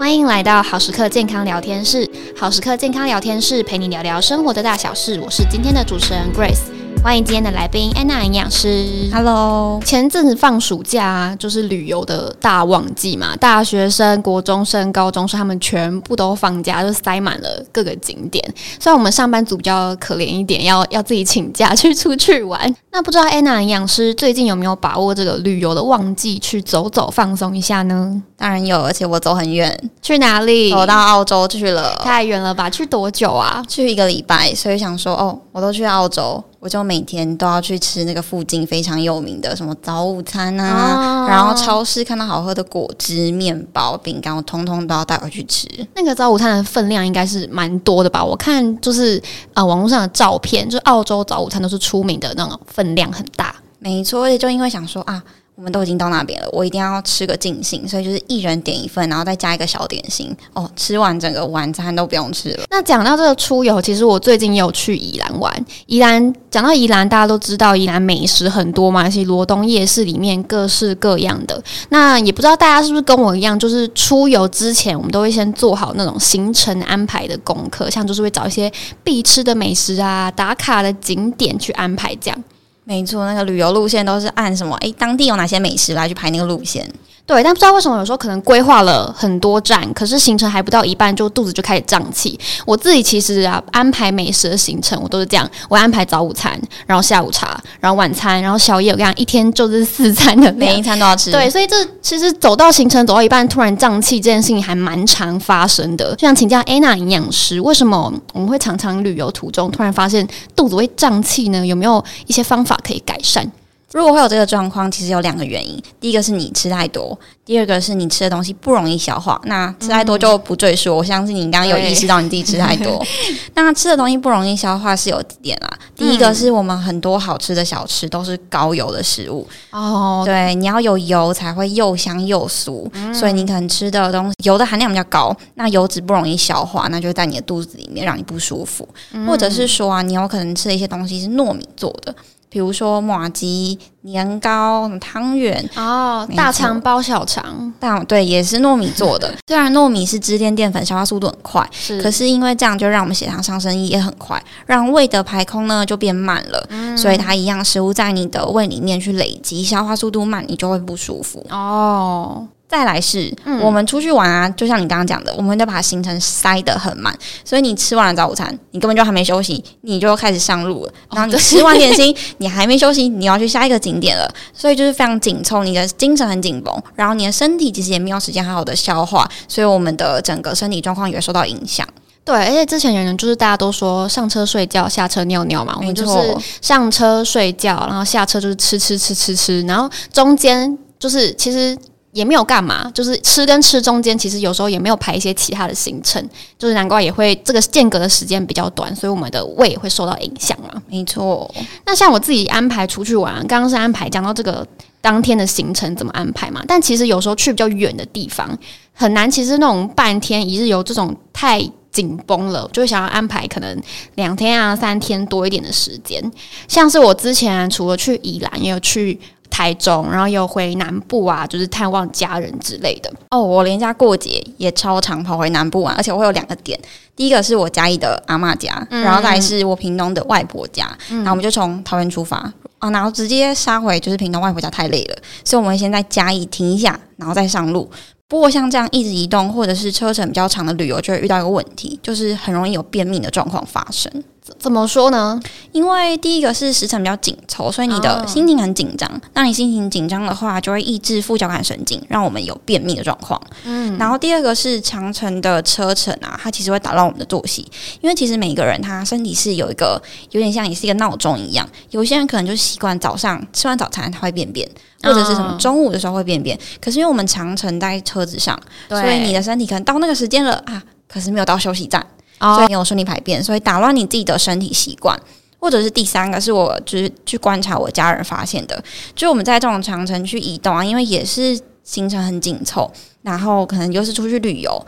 [0.00, 2.08] 欢迎来到好时刻健康聊天室。
[2.34, 5.20] 好时刻健康聊天室陪你聊聊生活的大小事。
[5.20, 6.79] 我是今天的主持人 Grace。
[7.02, 9.08] 欢迎今天的来宾安娜营养师。
[9.10, 18.44] Hello，前阵子放暑假就是旅游的大旺季嘛，大学生、国中生、高中生他们全部都放假，就塞满了各个景点。
[18.78, 22.72] 虽然我们上班族比较可怜一点，要 要自己请假去出去玩。
[22.92, 28.22] 那不知道安娜营养师最近有没有把握这个旅游的旺季去走走放松一下呢？
[28.36, 30.70] 当然有，而且我走很远，去哪里？
[30.74, 32.68] 我到澳洲去了，太远了吧？
[32.68, 33.64] 去多久啊？
[33.66, 36.44] 去一个礼拜，所以想说哦，我都去澳洲。
[36.60, 45.66] 我就每天都要去吃那个附近非常有名的什么早午餐啊，哦、然后超市看到好喝的果汁、面包、饼干，我通通都要带回去吃。
[45.94, 48.22] 那个早午餐的分量应该是蛮多的吧？
[48.22, 49.20] 我看就是
[49.54, 53.56] 呃网络上的照片，就澳洲早午餐都是出名的那种分量很大。
[53.78, 55.22] 没错，而且就因为想说啊。
[55.60, 60.66] 我们都已经到那边了，我一定要吃个尽兴，所以就是一人点一份，然后再加一个小点心哦。
[60.74, 62.64] 吃完整个晚餐都不用吃了。
[62.70, 65.66] 那讲到这个出游，其实我最近也有去宜兰玩。
[65.84, 71.62] 宜兰讲到宜兰，大家都知道宜兰美食很多嘛，其实罗东夜市里面各式各样的。
[71.90, 78.72] 那也不知道大家是不是跟我一样，就是出游之前，我们都会先做好那种行程安排的功课，像就是会找一些
[79.04, 82.44] 必吃的美食啊、打卡的景点去安排这样。
[82.90, 84.76] 没错，那个旅游路线都是按什么？
[84.78, 86.92] 诶，当地有哪些美食来去排那个路线？
[87.30, 92.36] 对，但不知道为什么有时候可能规划了很多站，可是行程还不到一半，就肚子就开始胀气。
[92.66, 98.90] 我自己其实啊，安排美食的行程，我都是这样：我安排早午餐，然后下午茶，然后晚餐，然后宵夜。
[98.90, 101.30] 我这样一天就是四餐的，每一餐都要吃。
[101.30, 106.12] 对，所以这其实走到行程走到一半，突然胀气这件事情还蛮常发生的。
[106.16, 111.64] 就想请教安娜营养师，为什么我们会常常旅游途中突然发现肚子会胀气呢？
[111.64, 113.48] 有没有一些方法可以改善？
[113.92, 115.80] 如果会有这个状况，其实有两个原因。
[116.00, 119.40] 第一个是你吃太多，第二个是你吃的东西不容易消化。
[119.44, 123.04] 那吃太多就不赘述，嗯、我相信你刚刚有意识到你自己吃太多。
[123.54, 125.68] 那吃的东西不容易消化是有点啦。
[125.96, 138.88] 第一个是我们很多好吃的小吃都是高油的食物哦，对，你要有油才会又香又酥，嗯、所以你可能吃的东西油的含量比较高，那油脂不容易消化，那就会在你的肚子里面让你不舒服。
[139.12, 142.14] 嗯、或者是说啊，你有可能吃的一些东西是糯米做的。
[142.50, 149.32] 比如说麻糬、年糕、汤圆哦，大肠包小肠，大对也是糯米做的。
[149.46, 156.66] 虽然糯米是支链淀粉，消化速度很快，是可是因为这样就让我们血糖上升也很快，让胃的排空呢就变慢了。
[156.70, 162.48] 嗯，所以它一样食物在你的胃里面去累积，消化速度慢，你就会不舒服哦。
[162.70, 167.12] 再来是，嗯、我们出去玩啊，就像你刚刚讲的，我们都把行程塞得很满，
[167.44, 170.92] 所以你吃完了早午餐，你根本就还没休息，你就开始上路了。
[171.12, 181.84] 然后你吃完点心，你还没休息，你要去下一个景点了，所以就是非常紧凑，你的精神很紧绷，然后你的身体其实也没有时间好好的消化，所以我们的整个身体状况也会受到影响。
[182.24, 191.76] 对，而且之前有人就是大家都说上车睡觉，下车尿尿嘛，我们就是上车睡觉，然后下车就是吃吃吃吃吃，然后中间就是其实。
[192.12, 196.20] 也没有干嘛，就是吃跟吃中间，其实有时候也没有排一些其他的行程，
[196.58, 200.82] 就是难怪也会这个间隔的时间比较短，所以我们的胃也会受到影响嘛。
[200.88, 201.48] 没错。
[201.86, 204.66] 那像我自己安排出去玩，刚刚是安排讲到这个
[205.00, 208.58] 当天的行程怎么安排嘛，但其实有时候去比较远的地方
[208.92, 211.62] 很难，其实那种半天一日游这种太
[211.92, 213.80] 紧绷了，就会想要安排可能
[214.16, 216.20] 两天啊三天多一点的时间。
[216.66, 219.20] 像是我之前除了去宜兰，也有去。
[219.60, 223.12] 台中，然后又回南部啊，就是探望家人之类的。
[223.28, 226.80] 哦，我连家过节也超常跑回南部玩，而且我会有两个点。
[227.14, 230.90] 第一个是我嘉义的阿嬷家，嗯、然后再来是我屏东的外婆家。
[231.10, 232.38] 嗯、然后我们就从桃园出发
[232.78, 237.90] 啊，然后直接杀回就是平东外婆家太累了，所以我们会先在嘉义停一下，然后再上路。
[238.26, 244.10] 不过像这样一直移动或者是车程比较长的旅游，就会遇到一个问题，就是很容易有便秘的状况发生。
[244.58, 245.38] 怎么说呢？
[245.70, 249.08] 因为第一个是时辰比较紧凑，所以你的心情很紧张。
[249.34, 249.46] 那、oh.
[249.46, 253.40] 你心情紧张的话，就会抑制副交感神经，让我们有便秘的状况。
[253.64, 257.70] 嗯，然后第二个是长城的车程啊，它其实会打乱我们的作息。
[258.00, 264.68] 因为其实每个人他身体是有一个有点像也是一个闹钟一样，有些人可能就习惯早上吃完早餐他会便便，
[265.02, 266.56] 或者是什么中午的时候会便便。
[266.56, 266.66] Oh.
[266.80, 268.58] 可是因为我们长城在车子上，
[268.88, 272.04] 所以你的身体可能到那个时间了啊，可是没有到休息站。
[272.40, 275.18] 所以没有顺利排便，所以打乱你自己的身体习惯，
[275.58, 278.82] 或者是第三个是我就是去观察我家人发现的，
[279.14, 282.90] 就我们在这种长城去移动啊，因为也是行程很紧凑，
[283.22, 284.86] 然后可能又是出去旅游，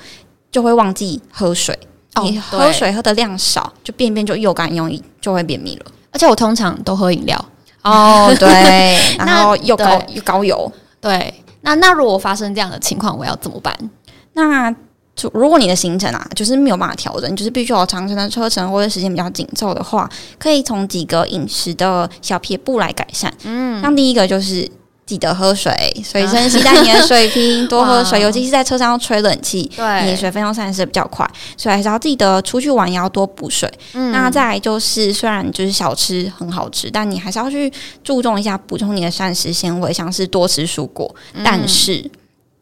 [0.50, 1.78] 就会忘记喝水。
[2.14, 5.86] 哦、你喝水喝的量少，就便便就又干又硬，就会便秘了。
[6.10, 7.42] 而且我通常都喝饮料。
[7.82, 10.70] 哦，对， 然后又高又高油。
[11.00, 11.32] 对，
[11.62, 13.74] 那那如果发生这样的情况，我要怎么办？
[14.34, 14.70] 那
[15.34, 23.32] 如果你的行程啊，就是没有办法调整，就是必须有长程的车程或者时间比较紧凑的话，可以从几个饮食的小撇步来改善。
[23.44, 24.68] 嗯，像第一个就是
[25.04, 25.72] 记得喝水，
[26.02, 33.70] 随身携带你的水瓶，多喝水，尤其是在车上要吹冷气，对，你的水分用散失比较快，所以还是要记得出去玩也要多补水。
[33.92, 37.70] 嗯，那再来就是，虽然就是小吃很好吃，但你还是要去
[38.02, 42.10] 注重一下补充你的膳食纤维，像是多吃蔬果，嗯、但是。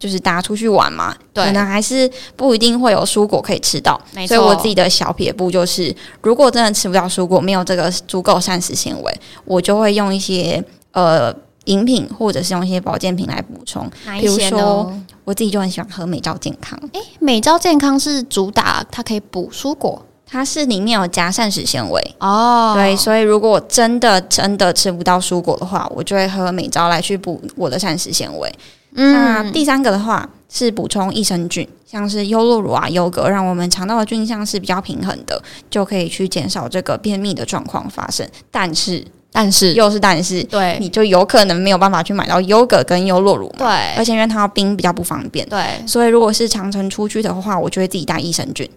[0.00, 11.30] 就是大家出去玩嘛，对，可能还是不一定会有蔬果可以吃到，所以我自己的小撇步就是，如果真的吃不到蔬果，没有这个足够膳食纤维，我就会用一些呃
[11.66, 13.86] 饮品或者是用一些保健品来补充。
[14.18, 14.90] 比如说，
[15.24, 16.80] 我自己就很喜欢喝美招健康。
[16.94, 22.72] 诶、欸，美招健康是主打它可以补蔬果，它是里面有加膳食纤维哦。
[22.74, 28.50] 对，所以如果我真的真的吃不到蔬果的话，我就会喝美招来去补我的膳食纤维。
[28.94, 35.40] 嗯，那第三个的话是补充益生菌，像是优酪乳啊、优格，让我们肠道的菌相是比较平衡的，
[35.70, 38.28] 就可以去减少这个便秘的状况发生。
[38.50, 43.58] 但是，但是又是但是，对，你就有可能没有办法去买到优格跟优酪乳嘛。
[43.58, 45.48] 对，而且因为它要冰比较不方便。
[45.48, 48.68] 对，所以如果是长城出去的话，我就会自己带益生菌。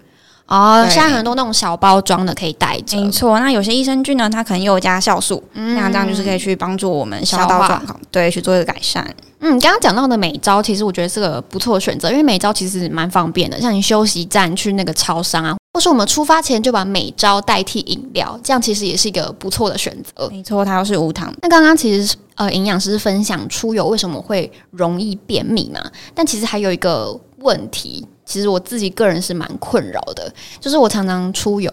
[0.45, 3.39] 哦，现在很多那种小包装的可以带着，没错。
[3.39, 9.03] 那有些益生菌呢，它可能又有加酵素，嗯、那这样就是可以去帮助我们消化状况，对，去做一个改善。
[9.39, 20.29] 嗯，刚刚讲到的美招，其实我觉得是个不错的选择，因为美招其实蛮方便的，像你休息站去那个超商啊，或是我们出发前就把美招代替饮料，这样其实也是一个不错的选择。
[20.29, 21.33] 没错，它又是无糖。
[21.41, 25.81] 那刚刚其实呃，营养师分享出游为什么会容易便秘嘛，
[26.13, 28.07] 但其实还有一个问题。
[28.25, 31.71] 其实我自己个人是蛮困扰的，就是我常常出游，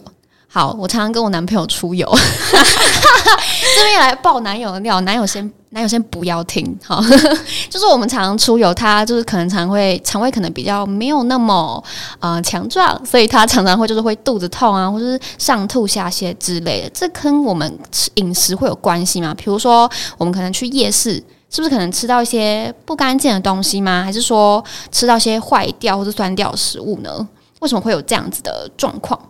[0.48, 2.06] 好，我常常跟我男朋友出游，
[3.76, 7.00] 这边来爆男友的料，男友先，男友先不要听，好，
[7.70, 11.82] 就是我们常常出游，他就是可能常会肠胃可能比较没有那么
[12.18, 19.32] 呃强壮，所以他常常会就是会肚子痛啊，或者是上吐下泻之类的，这跟我们吃饮食会有关系吗？
[19.34, 19.88] 比如说
[20.18, 21.22] 我们可能去夜市。
[21.50, 24.04] 是不是可能吃到一些不干净的东西吗？
[24.04, 27.28] 还是说吃到一些坏掉或者酸掉的食物呢？
[27.58, 29.20] 为什么会有这样子的状况？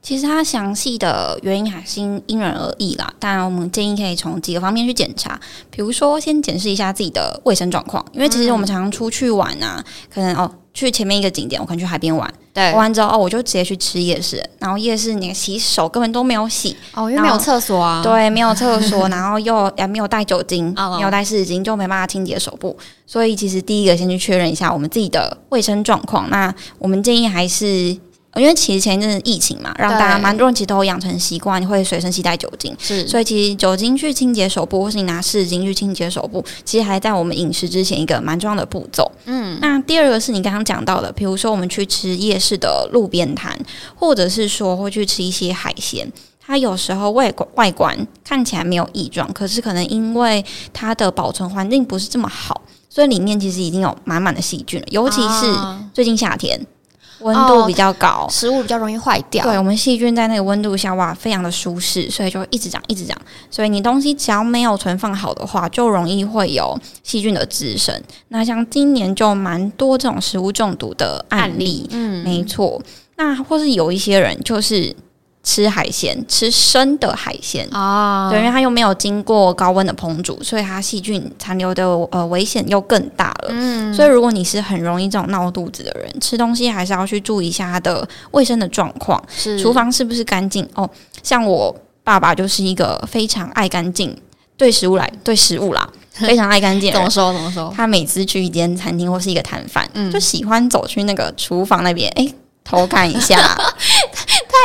[0.00, 3.12] 其实它详细的原因还是因人而异啦。
[3.18, 5.38] 当然，我们建议可以从几个方面去检查，
[5.70, 10.50] 比如说先检视一下自己的卫生状况，因为其实我们常常出去玩啊，可能哦。
[10.72, 16.76] 去前面一个景点，我可能去海边玩，对，玩完之后哦，我就直接去吃夜市，然后夜市你洗手根本都没有洗。
[16.94, 22.76] 哦，因为没有厕所啊，对，没有厕所， 然后又也没有带酒精，没有带湿纸巾，就没办法清洁手部，
[23.06, 26.30] 所以其实第一个先去确认一下我们自己的卫生状况。
[26.30, 27.96] 那我们建议还是。
[28.36, 32.74] 因为其实前一阵子疫情嘛，让大家蛮多人其实都养成习惯，会随身携带酒精。
[32.78, 39.10] 是，所以其实酒精去清洁手部，或是你拿湿纸巾去清洁手部，其实还在我们饮食之前一个蛮重要的步骤。
[39.24, 43.58] 嗯，那第二个是你刚刚讲到的，比如说我们去吃夜市的路边摊，
[43.96, 55.52] 或者是说会去吃一些海鲜，它有时候外观外观看起来没有异状，可是可能因为它的保存环境不是这么好，所以里面其实已经有满满的细菌了，尤其是
[55.92, 56.64] 最近夏天。
[57.20, 59.44] 温度比较高，哦，食物比较容易坏掉。
[59.44, 63.16] 对，我们细菌在那个温度下，哇，非常的舒适，所以就一直长，一直长。
[63.50, 67.94] 所以你东西只要没有存放好的话，就容易会有细菌的滋生。
[68.28, 72.80] 那像今年就蛮多这种食物中毒的案例，嗯，没错。
[73.16, 74.94] 那或是有一些人就是。
[75.42, 83.48] 吃海鲜，吃生的海鲜啊，对，因为它又没有经过高温的烹煮，所以它细菌残留的呃危险又更大了。
[83.48, 90.88] 嗯，所以如果你是很容易这种闹肚子的人，吃东西还是要去注意一下它的卫生的状况，是厨房是不是干净哦？
[91.22, 94.14] 像我爸爸就是一个非常爱干净，
[94.58, 96.92] 对食物来对食物啦， 非常爱干净。
[96.92, 97.32] 怎么说？
[97.32, 97.72] 怎么说？
[97.74, 102.34] 他每次去一间餐厅或是一个摊贩，嗯，就喜欢走去那个厨房那边，哎、欸。
[102.62, 103.36] 偷看一下，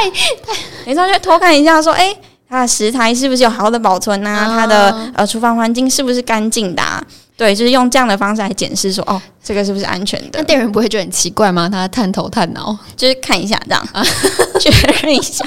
[0.01, 2.17] 太太，没错，就偷看一下，说，哎、欸，
[2.49, 4.45] 它的食材是不是有好好的保存呐、啊？
[4.47, 7.03] 它的呃厨房环境是不是干净的、啊？
[7.37, 10.39] 对，就是用这样的方式来检视，说，哦，这个是不是安全的？
[10.39, 11.69] 那店员不会觉得很奇怪吗？
[11.69, 13.87] 他探头探脑，就是看一下这样，
[14.59, 14.69] 确
[15.03, 15.45] 认一下。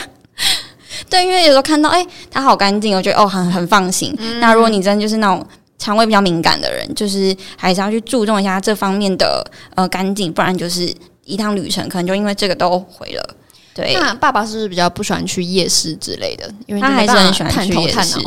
[1.09, 4.15] 对，因为有时候看到，哎、欸，它好干净，我觉得哦，很很放心。
[4.19, 5.47] 嗯、那如果你真的就是那种
[5.79, 10.95] 肠胃比较敏感的人，就是还是要去注重一下这方面的呃干净，不然就是。
[11.29, 13.35] 一趟旅程可能就因为这个都毁了。
[13.79, 16.51] 对，那爸爸是不是比较不喜欢去夜市之类的？
[16.67, 18.19] 因为他还是很喜欢去夜市。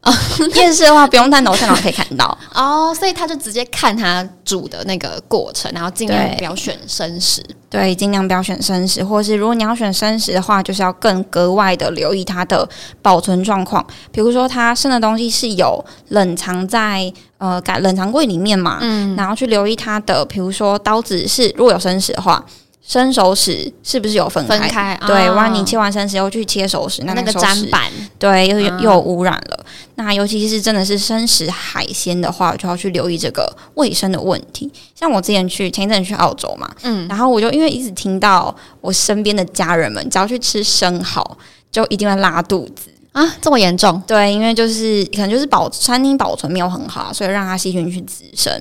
[0.54, 7.44] 夜市的话，不用探头探脑可以看到哦，所以他就直接看他煮的那个过程，然后尽量不要选生食。
[7.68, 12.66] 对，尽量不要选生食，或是如果你要选生食的话，就是要更格外的留意它的
[13.02, 13.84] 保存状况。
[14.12, 22.42] 比如说，它生的东西是有冷藏在呃冷藏柜里面嘛，嗯，然后去留意它的，比如说刀子是如果有生食的话。
[22.88, 24.58] 生熟食是不是有分开？
[24.58, 29.66] 分开对，哦万一你切完生食又去切熟食，那那个砧板，对又又嗯又有污染了。
[29.96, 34.72] 那尤其是真的是生食海鲜的话，就要去留意这个卫生的问题。
[34.94, 41.36] 像我之前去前一阵去澳洲嘛，嗯，然后我就因为一直听到我身边的家人们，只要去吃生蚝，
[41.70, 42.90] 就一定会拉肚子。
[43.18, 44.00] 啊，这么严重？
[44.06, 48.52] 对，因为就是可能就是保餐厅保存没有很好，所以让它细菌去滋生。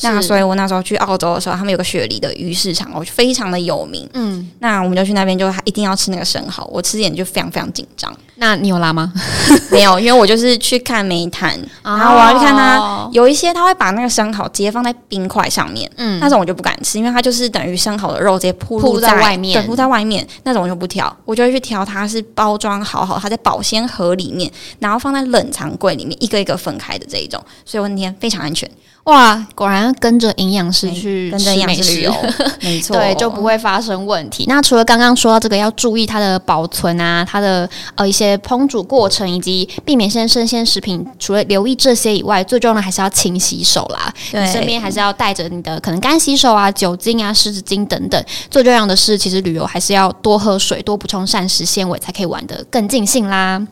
[0.00, 4.08] 那所以我那时候去澳洲的时候，他们有个雪梨的鱼市场，我非常的有名。
[4.14, 6.66] 嗯，那我们就去那边，就一定要吃那个生蚝。
[6.72, 8.10] 我吃点就非常非常紧张。
[8.38, 9.12] 那你有拉吗？
[9.70, 13.08] 没有，因为我就是去看煤炭，然后我要去看它。
[13.12, 28.70] 有一些他会把那个生蚝直接放在冰块上面，嗯，那种我就不敢吃，因为它就是等于生蚝的肉直接铺露在外面，对，铺在外面那种我就不挑，我就会去挑它是包装好好，它在保鲜盒盒里面，然后放在冷藏柜里面，一个一个分开的这一种，所以我那天非常安全。
[29.06, 32.12] 哇，果然跟着营养师去跟着营养师旅游，
[32.60, 34.46] 没错，对，就不会发生问题。
[34.48, 44.12] 那除了刚刚说到这个要注意它的保存啊，它的呃一些烹煮过程，以及避免现在生鲜食品，除了留意这些以外，最重要的还是要勤洗手啦。
[44.32, 48.20] 对，你身边还是要带着你的可能干洗手啊、酒精啊、湿纸巾等等。
[48.50, 53.64] 最重要的是，其实旅游还是要多喝水，多补充膳食纤维，才可以玩得更尽兴啦。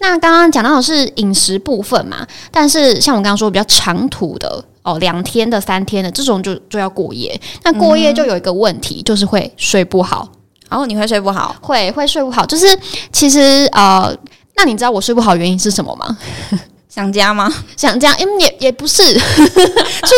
[0.00, 7.40] 那刚刚讲到的是饮食部分嘛，但是像我刚刚说比较长途的哦，两天的、三天的这种就就要过夜。
[7.64, 10.28] 那过夜就有一个问题，嗯、就是会睡不好。
[10.70, 11.54] 哦，你会睡不好？
[11.60, 12.66] 会会睡不好，就是
[13.12, 14.16] 其实呃，
[14.56, 16.16] 那你知道我睡不好原因是什么吗？
[16.88, 17.52] 想家吗？
[17.76, 18.12] 想家？
[18.14, 19.20] 嗯，也也不是， 出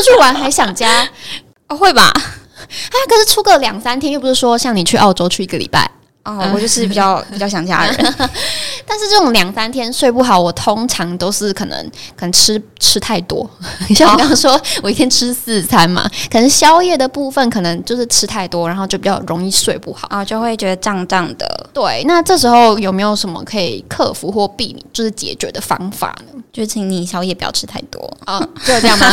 [0.05, 1.09] 去玩还想家？
[1.69, 2.03] 哦，会吧？
[2.05, 5.91] 啊，可是出个两三天，又不是说像你去澳洲去一个礼拜。
[6.25, 7.95] 哦，我就是比较 比较想家人，
[8.87, 13.49] 但是这种两三天睡不好，我通常都是可能可能吃吃太多，
[13.95, 21.71] 像我刚刚说，我一天吃四餐嘛，可能宵夜的部分可能就是吃太多，然后就比较容易睡不好啊，就会觉得胀胀的。
[21.75, 26.41] 对，那这时候有没有什么可以克服或避免，就是解决的方法呢？
[26.53, 29.07] 就请你宵夜不要吃太多啊，就这样吗？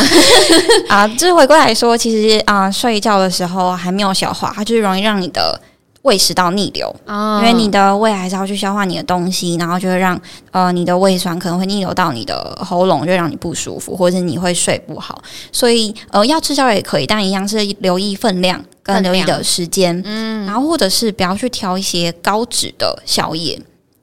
[0.88, 5.60] 啊，就是回过来说，其实啊，睡觉的时候还没有消化，它就是容易让你的。
[6.02, 15.22] 胃食道逆流，哦、因为你的胃还是要去消化你的东西，然后就会让呃你的胃酸可能会逆流到你的喉咙，就让你不舒服，或者是你会睡不好。
[15.50, 23.60] 所以呃要吃宵夜也可以，但一样是留意分量跟留意的时间，嗯，然后或者是不要去挑一些高脂的宵夜。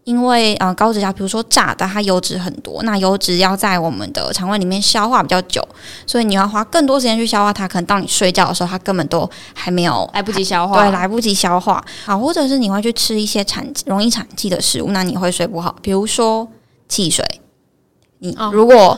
[0.09, 5.63] 因为呃高脂要比如说炸的，它油脂很多，那油脂要在我们的肠胃里面消化比较久，
[6.07, 7.67] 所以你要花更多时间去消化它。
[7.67, 11.85] 可能到你睡觉的时候，它根本都还没有来不及消化，对，来不及消化。
[12.05, 15.75] 好，或者是你会去吃一些产容易产气的食物，那你会睡不好。
[15.79, 16.47] 比如说
[16.87, 17.23] 汽水，
[18.17, 18.97] 你如果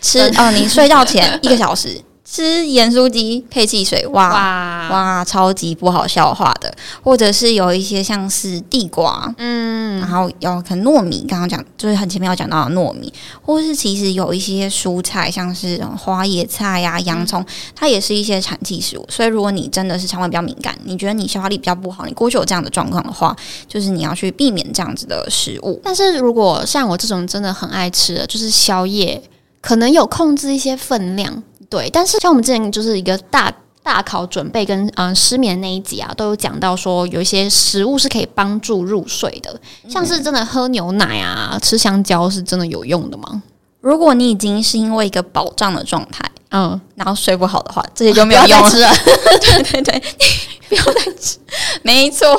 [0.00, 2.00] 吃 哦，呃、你睡觉前一个小时。
[2.24, 6.72] 吃盐酥鸡配汽水，哇哇，哇，超级不好消化的。
[7.02, 13.12] 或者是有一些像是地瓜，嗯，然后有可能糯米，刚刚讲就是很前面有讲到的糯米，
[13.42, 19.04] 或是其实有一些蔬菜，像是花椰菜呀、啊、洋葱，它也是一些产气食物。
[19.10, 23.36] 所以如果你真的是肠胃比较敏感，你觉得你消化力比较不好，你过去有这样的状况的话，
[23.66, 25.80] 就是你要去避免这样子的食物。
[25.82, 29.20] 但是如果像我这种真的很爱吃的，就是宵夜，
[29.60, 31.42] 可能有控制一些分量。
[31.72, 33.50] 对，但是像我们之前就是一个大
[33.82, 43.42] 大考准备跟嗯、呃、失眠那一集啊，都有讲到说有一些食物是可以帮助入睡的，像是真的喝牛奶啊、吃香蕉是真的有用的吗？
[43.80, 48.68] 如果你已经是因为一个饱胀的状态，嗯，然后睡不好的话，这些就没有用了。
[48.68, 48.90] 吃了。
[49.40, 50.02] 对对对，
[50.68, 51.38] 不要再吃，
[51.80, 52.38] 没错，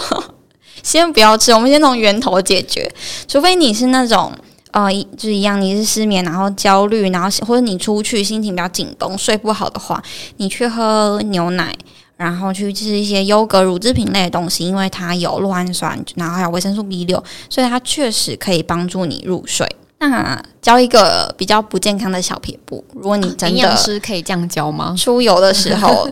[0.83, 2.93] 先不要吃，我们先从源头解决，
[3.27, 4.31] 除非你是那种。
[4.73, 10.03] 呃，就是一样，你是失眠，然后焦虑，然后或者你出去心情比较紧绷，睡不好的话，
[10.37, 11.71] 你去喝牛奶，
[12.17, 19.67] 然后去吃一些优格、乳制品类的东西，因为它有酪氨酸，然后还有维生素 B 六，所以它确实可以帮助你入睡。
[19.99, 24.95] 那教一个比较不健康的小撇步，如果你真的营养师可以这样教吗？
[24.97, 26.09] 出游的时候，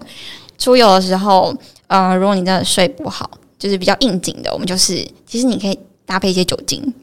[0.59, 1.51] 出游的时候，
[1.87, 3.27] 呃，如果你真的睡不好，
[3.57, 6.93] 就是比较应景的，我们就是其实你可以搭配一些酒精。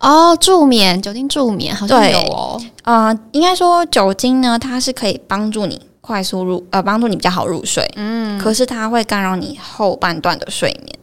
[0.00, 2.60] 哦，助眠，酒精助眠好像有哦。
[2.84, 7.86] 呃，应该说酒精呢，它是可以帮助你快速入，呃，帮助你比较好入睡。
[7.96, 10.98] 嗯，可是它会干扰你后半段的睡眠。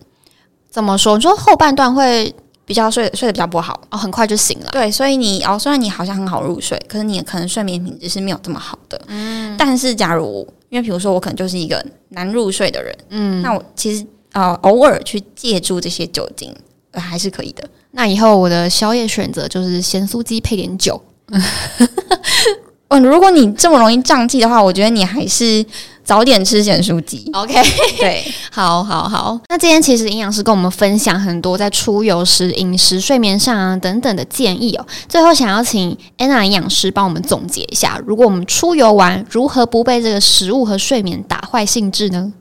[0.70, 1.16] 怎么说？
[1.16, 2.34] 你说后半段会
[2.66, 4.70] 比较睡睡得比较不好哦，很快就醒了。
[4.72, 9.00] 对，所以你哦，虽然你好像很好入睡，可是你可能睡眠品质是没有这么好的。
[9.08, 16.52] 嗯，但是假如因为比如说我可能就是一个难入睡的人，嗯，那我其实呃偶尔去借助这些酒精。
[17.00, 17.64] 还是可以的。
[17.92, 21.02] 那以后我的宵夜选择就是咸酥鸡配点酒。
[22.90, 25.66] 嗯， 如果你这么容易胀气的话，我觉得你还是
[26.04, 27.30] 早点吃咸酥鸡。
[27.34, 27.54] OK，
[28.00, 29.38] 对，好好好。
[29.50, 34.86] 那今天其实营养师跟我们分享很多在出游时饮食、睡眠上啊等等的建议哦。
[35.10, 42.32] 最后想要请 Anna 营养师帮我们总结一下，如果我们出游玩，如何不被这个食物和睡眠打坏兴致呢？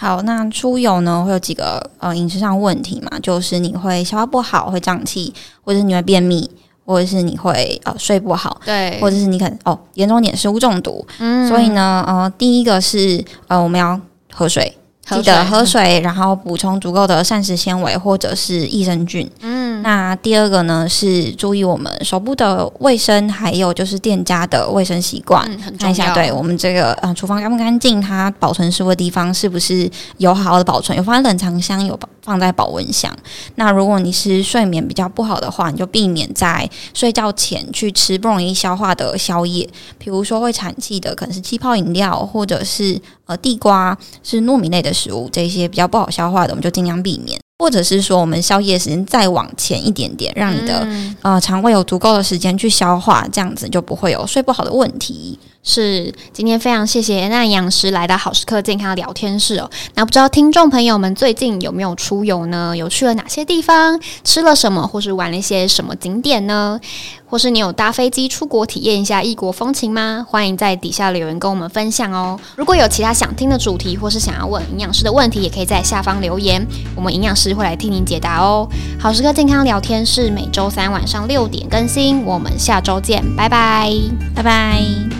[0.00, 5.30] 好，那出游呢会有几个呃饮食上问题嘛，就是你会消化不好，会胀气，
[5.62, 6.50] 或者是你会便秘，
[6.86, 14.00] 或者是你会呃睡不好，对，或者是你可能哦严重点食物中毒，嗯，所以呢呃第一个是呃我们要
[14.32, 14.74] 喝水。
[15.10, 19.28] 记得喝水，然后补充足够的膳食纤维或者是益生菌。
[19.40, 25.78] 嗯，那第二个呢是注意我们手部的卫生，还有就是店家的卫生习惯，嗯、很重要。
[25.78, 33.14] 看一下对我们这个呃厨房干不干净，它保存食物的地方是不是有好好的保存，有放在冷藏箱，有放在保温箱。
[33.56, 39.68] 那如果你是睡眠比较不好的话，你就避免在睡觉前去吃不容易消化的宵夜，
[39.98, 43.00] 比如说会产气的，可能是气泡饮料或者是。
[43.26, 47.39] 呃，地瓜是糯米类的食物，这些比较不好消化的，我们就尽量避免。
[47.60, 55.38] 或者是说，我们宵夜时间再往前一点点，让你的、嗯、呃肠胃有足够的时间去消化，这样子就不会有睡不好的问题。
[55.62, 59.70] 是，今天非常谢谢那营养师来到好时刻健康聊天室哦。
[59.94, 62.74] 那不知道听众朋友们最近有没有出游呢？
[62.74, 64.00] 有去了哪些地方？
[64.24, 64.86] 吃了什么？
[64.86, 66.80] 或是玩了一些什么景点呢？
[67.28, 70.26] 或是你有搭飞机出国体验一下异国风情吗？
[70.28, 72.40] 欢迎在底下留言跟我们分享哦。
[72.56, 78.66] 如果有其他想听的主题，或是想要问营养师的问题，也可以在下方留言，我们营养师会来替您解答哦。
[78.98, 83.92] 好时刻健康聊天室每周三晚上六点更新，我们下周见，拜拜，
[84.34, 85.19] 拜拜。